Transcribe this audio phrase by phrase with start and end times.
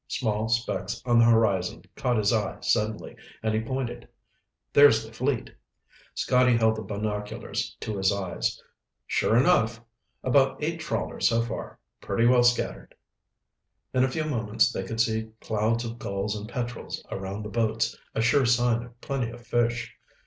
[0.07, 4.07] Small specks on the horizon caught his eye suddenly and he pointed.
[4.73, 5.51] "There's the fleet!"
[6.15, 8.59] Scotty held the binoculars to his eyes.
[9.05, 9.79] "Sure enough.
[10.23, 12.95] About eight trawlers so far, pretty well scattered."
[13.93, 17.95] In a few moments they could see clouds of gulls and petrels around the boats,
[18.15, 19.93] a sure sign of plenty of fish.